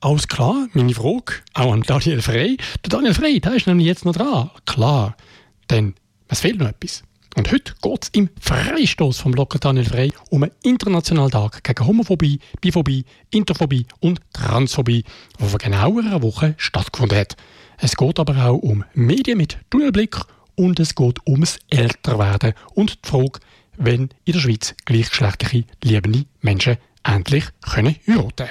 alles 0.00 0.28
klar. 0.28 0.68
Meine 0.72 0.94
Frage 0.94 1.34
auch 1.54 1.72
an 1.72 1.82
Daniel 1.82 2.22
Frey. 2.22 2.56
Der 2.84 2.90
Daniel 2.90 3.14
Frey, 3.14 3.40
der 3.40 3.54
ist 3.54 3.66
nämlich 3.66 3.86
jetzt 3.86 4.04
noch 4.04 4.14
dran. 4.14 4.50
Klar, 4.66 5.16
denn 5.70 5.94
es 6.28 6.40
fehlt 6.40 6.58
noch 6.58 6.68
etwas. 6.68 7.02
Und 7.36 7.52
heute 7.52 7.74
geht 7.80 8.02
es 8.02 8.08
im 8.10 8.30
Freistoß 8.40 9.20
vom 9.20 9.32
Blogger 9.32 9.58
Daniel 9.58 9.84
Frey 9.84 10.12
um 10.30 10.42
einen 10.42 10.52
internationalen 10.62 11.30
Tag 11.30 11.62
gegen 11.62 11.86
Homophobie, 11.86 12.40
Biphobie, 12.60 13.04
Interphobie 13.30 13.86
und 14.00 14.20
Transphobie, 14.32 15.04
der 15.38 15.46
vor 15.48 15.58
genau 15.58 15.98
einer 15.98 16.22
Woche 16.22 16.54
stattgefunden 16.56 17.18
hat. 17.18 17.36
Es 17.78 17.94
geht 17.94 18.18
aber 18.18 18.36
auch 18.44 18.58
um 18.58 18.84
Medien 18.94 19.38
mit 19.38 19.58
Tunnelblick 19.70 20.16
und 20.56 20.80
es 20.80 20.94
geht 20.94 21.24
ums 21.28 21.58
Älterwerden 21.70 22.54
und 22.74 23.04
die 23.04 23.08
Frage, 23.08 23.38
wenn 23.76 24.08
in 24.24 24.32
der 24.32 24.40
Schweiz 24.40 24.74
gleichgeschlechtliche 24.84 25.64
liebende 25.84 26.24
Menschen 26.40 26.78
endlich 27.04 27.44
heiraten 27.64 28.34
können. 28.34 28.48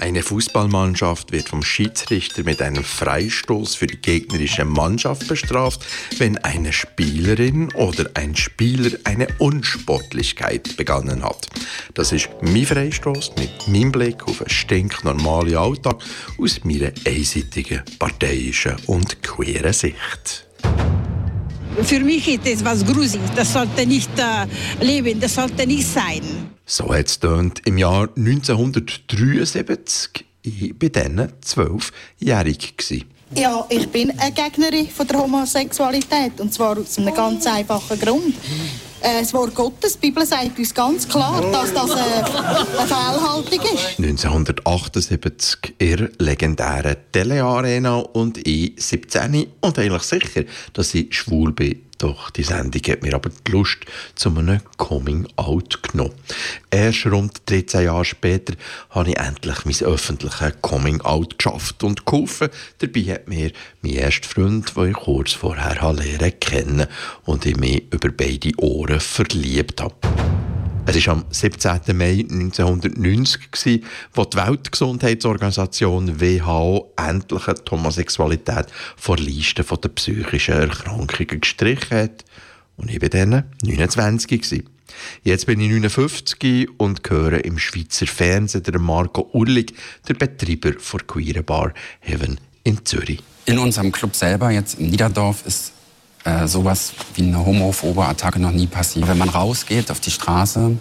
Eine 0.00 0.22
Fußballmannschaft 0.22 1.30
wird 1.30 1.50
vom 1.50 1.62
Schiedsrichter 1.62 2.42
mit 2.42 2.62
einem 2.62 2.82
Freistoß 2.82 3.74
für 3.74 3.86
die 3.86 3.98
gegnerische 3.98 4.64
Mannschaft 4.64 5.28
bestraft, 5.28 5.84
wenn 6.16 6.38
eine 6.38 6.72
Spielerin 6.72 7.70
oder 7.74 8.08
ein 8.14 8.34
Spieler 8.34 8.96
eine 9.04 9.28
Unsportlichkeit 9.36 10.78
begangen 10.78 11.22
hat. 11.22 11.48
Das 11.92 12.12
ist 12.12 12.30
mein 12.40 12.64
Freistoß 12.64 13.32
mit 13.38 13.68
meinem 13.68 13.92
Blick 13.92 14.26
auf 14.26 14.40
einen 14.40 14.48
stinknormalen 14.48 15.56
Alltag 15.56 15.96
aus 16.38 16.64
meiner 16.64 16.92
einseitigen, 17.06 17.82
parteiischen 17.98 18.76
und 18.86 19.22
queeren 19.22 19.74
Sicht. 19.74 20.46
Für 21.84 22.00
mich 22.00 22.28
ist 22.28 22.46
das 22.46 22.64
was 22.64 22.84
Gruseliges. 22.84 23.30
Das 23.34 23.52
sollte 23.52 23.86
nicht 23.86 24.10
äh, 24.18 24.84
leben, 24.84 25.20
das 25.20 25.34
sollte 25.34 25.66
nicht 25.66 25.86
sein. 25.86 26.20
So 26.66 26.94
hat 26.94 27.06
es 27.06 27.18
im 27.64 27.78
Jahr 27.78 28.08
1973. 28.16 30.24
Ich 30.42 30.74
war 30.80 30.88
dann 30.88 31.32
zwölfjährig. 31.40 32.74
Ja, 33.34 33.64
ich 33.68 33.88
bin 33.88 34.10
eine 34.18 34.32
Gegnerin 34.32 34.88
von 34.88 35.06
der 35.06 35.18
Homosexualität. 35.18 36.40
Und 36.40 36.52
zwar 36.52 36.78
aus 36.78 36.98
einem 36.98 37.14
ganz 37.14 37.46
einfachen 37.46 37.98
Grund. 37.98 38.34
Äh, 39.02 39.20
das 39.20 39.32
Wort 39.32 39.54
Gottes, 39.54 39.94
die 39.94 40.08
Bibel 40.08 40.26
sagt 40.26 40.58
uns 40.58 40.74
ganz 40.74 41.08
klar, 41.08 41.40
dass 41.50 41.72
das 41.72 41.90
äh, 41.90 41.94
eine 41.94 42.86
Fehlhaltung 42.86 43.74
ist. 43.74 43.98
1978 43.98 45.74
in 45.78 45.96
der 45.96 46.10
legendären 46.18 46.96
Telearena 47.10 47.96
und 47.96 48.46
ich 48.46 48.74
17 48.76 49.46
und 49.60 49.78
eigentlich 49.78 50.02
sicher, 50.02 50.44
dass 50.74 50.94
ich 50.94 51.14
schwul 51.14 51.52
bin. 51.52 51.89
Doch 52.00 52.30
die 52.30 52.44
Sendung 52.44 52.80
hat 52.80 53.02
mir 53.02 53.14
aber 53.14 53.28
die 53.28 53.52
Lust 53.52 53.80
zu 54.14 54.30
einem 54.30 54.62
Coming-out 54.78 55.82
genommen. 55.82 56.14
Erst 56.70 57.04
rund 57.04 57.42
13 57.44 57.84
Jahre 57.84 58.06
später 58.06 58.54
habe 58.88 59.10
ich 59.10 59.18
endlich 59.18 59.66
mein 59.66 59.86
öffentliches 59.86 60.54
Coming-out 60.62 61.36
geschafft 61.36 61.84
und 61.84 62.06
geholfen. 62.06 62.48
Dabei 62.78 63.00
hat 63.02 63.28
mir 63.28 63.52
mein 63.82 63.92
erster 63.92 64.28
Freund, 64.28 64.74
den 64.74 64.90
ich 64.92 64.96
kurz 64.96 65.32
vorher 65.34 65.92
lernen 65.92 66.40
kennen 66.40 66.86
und 67.26 67.44
ich 67.44 67.56
mich 67.56 67.92
über 67.92 68.08
beide 68.08 68.52
Ohren 68.56 68.98
verliebt 68.98 69.82
habe. 69.82 70.39
Es 70.92 71.06
war 71.06 71.14
am 71.14 71.24
17. 71.30 71.96
Mai 71.96 72.26
1990, 72.28 73.84
wo 74.12 74.24
die 74.24 74.36
Weltgesundheitsorganisation 74.36 76.20
WHO 76.20 76.92
endlich 76.96 77.44
die 77.44 77.70
Homosexualität 77.70 78.66
vor 78.96 79.16
Liste 79.16 79.62
der 79.62 79.88
psychischen 79.90 80.54
Erkrankungen 80.54 81.40
gestrichen 81.40 81.96
hat. 81.96 82.24
Und 82.76 82.90
ich 82.90 83.00
war 83.00 83.08
dann 83.08 83.44
29. 83.62 84.64
Jetzt 85.22 85.46
bin 85.46 85.60
ich 85.60 85.70
59 85.70 86.68
und 86.78 87.04
gehöre 87.04 87.44
im 87.44 87.60
Schweizer 87.60 88.08
Fernsehen 88.08 88.64
der 88.64 88.80
Marco 88.80 89.30
Urlig, 89.32 89.72
der 90.08 90.14
Betreiber 90.14 90.72
der 90.72 91.00
Queer 91.06 91.44
Bar 91.44 91.72
Heaven 92.00 92.40
in 92.64 92.84
Zürich. 92.84 93.22
In 93.46 93.60
unserem 93.60 93.92
Club 93.92 94.16
selber, 94.16 94.50
jetzt 94.50 94.80
in 94.80 94.90
Niederdorf, 94.90 95.46
ist 95.46 95.72
äh, 96.24 96.46
sowas 96.46 96.92
wie 97.14 97.22
eine 97.22 97.44
homophobe 97.44 98.04
Attacke 98.04 98.40
noch 98.40 98.52
nie 98.52 98.66
passiert. 98.66 99.08
Wenn 99.08 99.18
man 99.18 99.28
rausgeht 99.28 99.90
auf 99.90 100.00
die 100.00 100.10
Straße, 100.10 100.76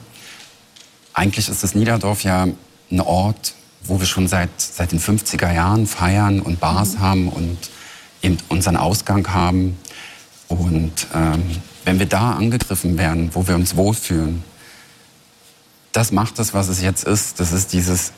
eigentlich 1.14 1.50
ist 1.50 1.64
das 1.64 1.76
Niederdorf 1.76 2.24
ja 2.24 2.48
ein 2.92 3.02
Ort, 3.02 3.54
wo 3.84 4.00
wir 4.00 4.06
schon 4.06 4.28
seit, 4.28 4.50
seit 4.58 4.92
den 4.92 5.00
50er 5.00 5.54
Jahren 5.54 5.88
feiern 5.88 6.42
und 6.42 6.60
Bars 6.60 6.96
mhm. 6.96 7.00
haben 7.00 7.30
und 7.30 7.58
eben 8.22 8.38
unseren 8.50 8.76
Ausgang 8.76 9.34
haben. 9.34 9.78
Und 10.48 11.08
ähm, 11.14 11.44
wenn 11.86 12.00
wir 12.00 12.06
da 12.06 12.34
angegriffen 12.34 12.98
werden, 12.98 13.30
wo 13.34 13.48
wir 13.48 13.56
uns 13.56 13.76
wohlfühlen, 13.76 14.44
das 15.92 16.12
macht 16.12 16.38
das, 16.38 16.54
was 16.54 16.68
es 16.68 16.82
jetzt 16.82 17.04
ist. 17.04 17.40
Das 17.40 17.52
ist 17.52 17.74
dieses 17.74 18.12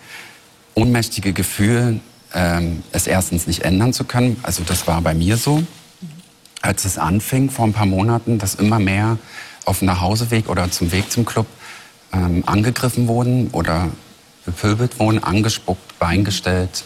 ohnmächtige 0.74 1.34
Gefühl, 1.34 2.00
ähm, 2.34 2.84
es 2.92 3.08
erstens 3.08 3.48
nicht 3.48 3.62
ändern 3.62 3.94
zu 3.94 4.06
können. 4.06 4.40
Also 4.44 4.64
das 4.64 4.88
war 4.88 5.02
bei 5.02 5.14
mir 5.14 5.38
so 5.38 5.64
als 6.62 6.86
es 6.86 6.98
anfing 6.98 7.50
vor 7.50 7.66
ein 7.66 7.74
paar 7.74 7.86
Monaten, 7.86 8.38
dass 8.38 8.56
immer 8.56 8.80
mehr 8.80 9.18
auf 9.66 9.80
dem 9.80 9.88
Nachhauseweg 9.88 10.50
oder 10.50 10.70
zum 10.72 10.92
Weg 10.92 11.12
zum 11.12 11.26
Club 11.26 11.48
ähm, 12.14 12.44
angegriffen 12.46 13.08
wurden 13.08 13.50
oder 13.52 13.90
bepöbelt 14.46 15.00
wurden, 15.00 15.24
angespuckt, 15.24 16.00
beingestellt 16.00 16.84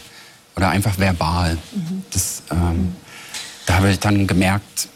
oder 0.55 0.69
einfach 0.69 0.97
verbal. 0.97 1.57
Mhm. 1.73 2.03
Das, 2.11 2.43
ähm, 2.51 2.95
da 3.65 3.75
habe 3.75 3.91
ich 3.91 3.99
dann 3.99 4.27
gemerkt, 4.27 4.89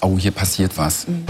oh, 0.00 0.18
hier 0.18 0.32
passiert 0.32 0.76
was. 0.76 1.06
Mhm. 1.06 1.24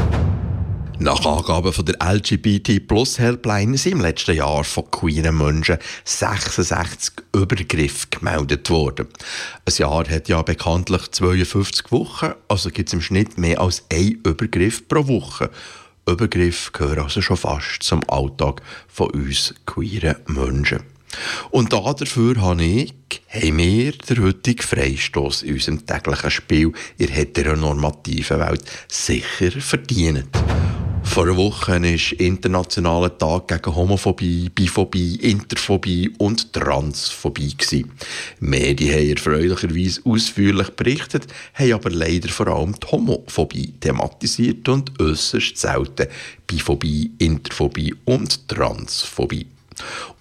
Nach 1.03 1.25
Angaben 1.25 1.73
von 1.73 1.87
der 1.87 1.97
LGBT 1.99 2.87
Plus 2.87 3.19
Helpline 3.19 3.79
sind 3.79 3.93
im 3.93 4.01
letzten 4.03 4.37
Jahr 4.37 4.65
von 4.65 4.91
queeren 4.91 5.39
Menschen 5.39 5.79
66 6.05 7.15
Übergriffe 7.35 8.09
gemeldet 8.11 8.69
worden. 8.69 9.09
Ein 9.65 9.75
Jahr 9.79 10.07
hat 10.07 10.29
ja 10.29 10.43
bekanntlich 10.43 11.11
52 11.11 11.91
Wochen, 11.91 12.35
also 12.49 12.69
gibt 12.69 12.91
es 12.91 12.93
im 12.93 13.01
Schnitt 13.01 13.39
mehr 13.39 13.63
als 13.63 13.83
ein 13.91 14.21
Übergriff 14.27 14.87
pro 14.89 15.09
Woche. 15.09 15.49
Übergriffe 16.07 16.71
gehören 16.73 17.05
also 17.05 17.23
schon 17.23 17.39
fast 17.39 17.83
zum 17.83 18.03
Alltag 18.07 18.61
von 18.87 19.09
uns 19.09 19.55
queeren 19.65 20.17
Menschen. 20.27 20.83
Und 21.51 21.73
dafür 21.73 22.43
habe 22.43 22.63
ich, 22.63 22.93
haben 23.31 23.57
wir 23.57 23.93
den 23.93 24.23
heutigen 24.23 24.61
Freistoß 24.63 25.45
in 25.45 25.55
unserem 25.55 25.87
täglichen 25.87 26.31
Spiel 26.31 26.73
in 26.99 27.07
der 27.07 27.17
heteronormativen 27.17 28.39
Welt 28.39 28.65
sicher 28.87 29.51
verdient. 29.63 30.29
Vor 31.11 31.25
einer 31.25 31.37
Woche 31.37 31.73
war 31.73 32.21
internationaler 32.21 33.19
Tag 33.19 33.49
gegen 33.49 33.75
Homophobie, 33.75 34.49
Biphobie, 34.49 35.17
Interphobie 35.17 36.09
und 36.19 36.53
Transphobie. 36.53 37.57
Die 37.73 37.85
Medien 38.39 38.95
haben 38.95 39.11
erfreulicherweise 39.11 40.03
ausführlich 40.05 40.71
berichtet, 40.71 41.27
haben 41.55 41.73
aber 41.73 41.91
leider 41.91 42.29
vor 42.29 42.47
allem 42.47 42.77
die 42.81 42.87
Homophobie 42.87 43.73
thematisiert 43.81 44.69
und 44.69 45.01
äußerst 45.01 45.59
selten 45.59 46.07
Biphobie, 46.47 47.11
Interphobie 47.19 47.93
und 48.05 48.47
Transphobie. 48.47 49.49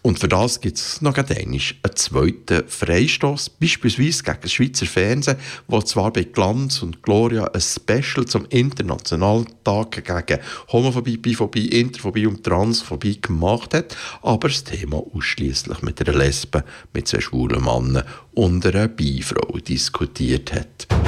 Und 0.02 0.20
für 0.20 0.28
das 0.28 0.62
gibt 0.62 0.78
es 0.78 1.02
noch 1.02 1.18
einmal 1.18 1.38
einen 1.38 1.62
zweiten 1.96 2.68
Freistoß, 2.68 3.50
beispielsweise 3.50 4.24
gegen 4.24 4.38
das 4.42 4.52
Schweizer 4.52 4.86
Fernsehen, 4.86 5.38
wo 5.68 5.82
zwar 5.82 6.14
bei 6.14 6.24
Glanz 6.24 6.82
und 6.82 7.04
Gloria 7.04 7.46
ein 7.46 7.62
Special 7.62 8.26
zum 8.26 8.46
Internationalen 8.50 9.48
Tag 9.64 10.04
gegen 10.04 10.42
Homophobie, 10.72 11.18
Biphobie, 11.18 11.68
Interphobie 11.68 12.28
und 12.28 12.44
Transphobie 12.44 13.20
gemacht 13.20 13.74
hat, 13.74 13.96
aber 14.22 14.48
das 14.48 14.64
Thema 14.64 15.04
ausschließlich 15.14 15.82
mit 15.82 16.02
einer 16.08 16.18
Lesbe, 16.18 16.64
mit 16.94 17.08
zwei 17.08 17.20
schwulen 17.20 17.64
Männern 17.64 18.04
und 18.34 18.66
einer 18.66 18.88
Bifrau 18.88 19.58
diskutiert 19.58 20.54
hat. 20.54 20.99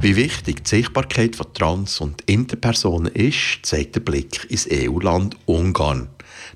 Wie 0.00 0.14
wichtig 0.14 0.64
die 0.64 0.68
Sichtbarkeit 0.68 1.36
von 1.36 1.52
Trans- 1.54 2.00
und 2.00 2.20
Interpersonen 2.22 3.12
ist, 3.12 3.60
zeigt 3.62 3.96
der 3.96 4.00
Blick 4.00 4.46
ins 4.50 4.68
EU-Land 4.70 5.36
Ungarn. 5.46 6.08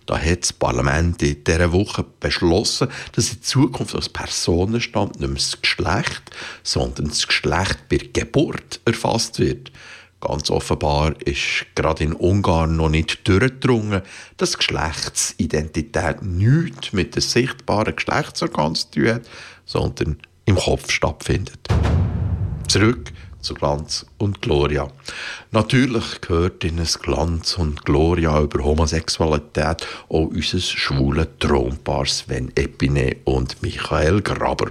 Da 0.04 0.18
hat 0.18 0.42
das 0.42 0.52
Parlament 0.52 1.22
in 1.22 1.42
dieser 1.42 1.72
Woche 1.72 2.04
beschlossen, 2.20 2.88
dass 3.12 3.32
in 3.32 3.42
Zukunft 3.42 3.94
als 3.94 4.10
Personenstand 4.10 5.20
nicht 5.20 5.28
mehr 5.28 5.36
das 5.36 5.60
Geschlecht, 5.60 6.22
sondern 6.62 7.08
das 7.08 7.26
Geschlecht 7.26 7.88
bei 7.88 7.96
Geburt 7.96 8.80
erfasst 8.84 9.38
wird. 9.38 9.72
Ganz 10.20 10.50
offenbar 10.50 11.14
ist 11.22 11.64
gerade 11.74 12.04
in 12.04 12.12
Ungarn 12.12 12.76
noch 12.76 12.90
nicht 12.90 13.26
durchgedrungen, 13.26 14.02
dass 14.36 14.58
Geschlechtsidentität 14.58 16.22
nichts 16.22 16.92
mit 16.92 17.16
dem 17.16 17.22
sichtbaren 17.22 17.96
Geschlechtsorgan 17.96 18.74
zu 18.74 18.90
tun 18.90 19.08
hat, 19.08 19.22
sondern 19.64 20.18
im 20.44 20.56
Kopf 20.56 20.90
stattfindet. 20.90 21.68
Zurück 22.68 23.12
zu 23.40 23.54
Glanz 23.54 24.06
und 24.18 24.42
Gloria. 24.42 24.90
Natürlich 25.50 26.20
gehört 26.20 26.64
in 26.64 26.78
es 26.78 26.98
Glanz 26.98 27.58
und 27.58 27.84
Gloria 27.84 28.40
über 28.40 28.64
Homosexualität 28.64 29.86
auch 30.08 30.26
unser 30.26 30.60
schwule 30.60 31.28
Thronpaar 31.38 32.06
Sven 32.06 32.52
Epine 32.54 33.16
und 33.24 33.62
Michael 33.62 34.22
Graber. 34.22 34.70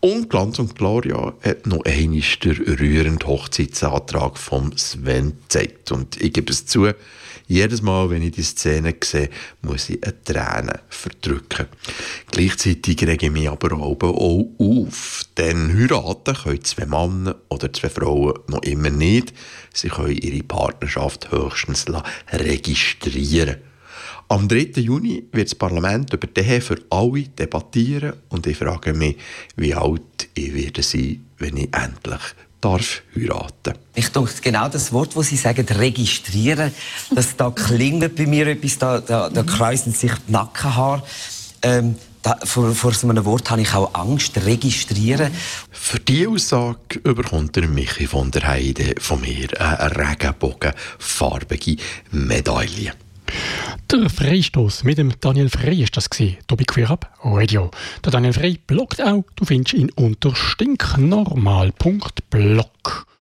Und 0.00 0.30
Glanz 0.30 0.58
und 0.58 0.74
Gloria 0.74 1.34
hat 1.42 1.66
noch 1.66 1.84
einmal 1.84 2.22
der 2.42 2.80
rührende 2.80 3.26
Hochzeitsantrag 3.26 4.38
von 4.38 4.76
Sven 4.76 5.38
gezeigt. 5.42 5.92
Und 5.92 6.20
ich 6.20 6.32
gebe 6.32 6.52
es 6.52 6.66
zu, 6.66 6.88
jedes 7.48 7.80
Mal, 7.80 8.10
wenn 8.10 8.20
ich 8.20 8.32
die 8.32 8.42
Szene 8.42 8.94
sehe, 9.02 9.30
muss 9.62 9.88
ich 9.88 10.04
eine 10.04 10.22
Träne 10.22 10.80
verdrücken. 10.90 11.66
Gleichzeitig 12.30 13.02
rege 13.06 13.26
ich 13.26 13.32
mich 13.32 13.48
aber 13.48 13.72
auch 13.74 13.96
auf, 14.58 15.22
denn 15.38 15.74
heiraten 15.74 16.34
können 16.34 16.62
zwei 16.62 16.84
Männer 16.84 17.36
oder 17.48 17.72
zwei 17.72 17.88
Frauen 17.98 18.34
noch 18.48 18.62
immer 18.62 18.90
nicht. 18.90 19.32
Sie 19.72 19.88
können 19.88 20.16
ihre 20.16 20.42
Partnerschaft 20.42 21.30
höchstens 21.30 21.86
registrieren. 22.32 23.56
Am 24.30 24.46
3. 24.46 24.72
Juni 24.76 25.24
wird 25.32 25.48
das 25.48 25.54
Parlament 25.54 26.12
über 26.12 26.26
die 26.26 26.40
Ehe 26.40 26.60
für 26.60 26.76
alle 26.90 27.22
debattieren 27.22 28.12
und 28.28 28.46
ich 28.46 28.58
frage 28.58 28.92
mich, 28.92 29.16
wie 29.56 29.74
alt 29.74 30.28
ich 30.34 30.54
werde 30.54 30.82
sein, 30.82 31.24
wenn 31.38 31.56
ich 31.56 31.74
endlich 31.74 32.20
darf 32.60 33.02
heiraten. 33.16 33.74
Ich 33.94 34.08
denke, 34.10 34.32
genau 34.42 34.68
das 34.68 34.92
Wort, 34.92 35.16
das 35.16 35.28
Sie 35.28 35.36
sagen, 35.36 35.66
registrieren, 35.66 36.72
das 37.14 37.36
da 37.36 37.50
klingt 37.50 38.16
bei 38.16 38.26
mir 38.26 38.48
etwas, 38.48 38.78
da, 38.78 39.00
da, 39.00 39.30
da 39.30 39.42
kräuseln 39.42 39.94
sich 39.94 40.12
die 40.26 40.32
Nackenhaare. 40.32 41.02
Ähm, 41.62 41.96
da, 42.22 42.36
vor, 42.44 42.74
vor 42.74 42.92
so 42.92 43.08
einem 43.08 43.24
Wort 43.24 43.50
habe 43.50 43.62
ich 43.62 43.74
auch 43.74 43.94
Angst, 43.94 44.36
registrieren. 44.44 45.32
Für 45.70 45.98
diese 45.98 46.28
Aussage 46.28 46.98
überkommt 47.04 47.56
der 47.56 47.66
Michi 47.68 48.06
von 48.06 48.30
der 48.30 48.46
Heide 48.46 48.94
von 48.98 49.20
mir 49.20 49.48
eine 49.60 49.96
regenbogenfarbige 49.96 51.76
Medaille. 52.10 52.92
Der 53.90 54.10
Freistoß 54.10 54.84
mit 54.84 54.98
dem 54.98 55.18
Daniel 55.20 55.48
Frey 55.48 55.82
ist 55.82 55.96
das 55.96 56.10
gesehen. 56.10 56.36
Tobi 56.46 56.64
Queer 56.64 56.90
Up 56.90 57.10
Radio. 57.22 57.70
Der 58.04 58.12
Daniel 58.12 58.34
Frey 58.34 58.58
bloggt 58.66 59.02
auch. 59.02 59.24
Du 59.36 59.44
findest 59.44 59.74
ihn 59.74 59.90
unter 59.96 60.34
stinknormal.blog. 60.34 63.06